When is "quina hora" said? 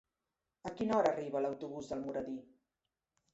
0.79-1.11